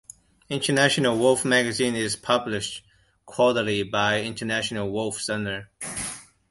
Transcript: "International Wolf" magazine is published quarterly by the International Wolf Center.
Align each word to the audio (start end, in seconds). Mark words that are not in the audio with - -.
"International 0.49 1.15
Wolf" 1.15 1.45
magazine 1.45 1.93
is 1.93 2.15
published 2.15 2.83
quarterly 3.27 3.83
by 3.83 4.17
the 4.21 4.25
International 4.25 4.89
Wolf 4.89 5.21
Center. 5.21 5.69